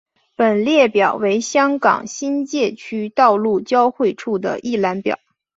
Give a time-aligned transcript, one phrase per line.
[0.35, 5.19] 本列表为香港新界区道路交汇处的一览表。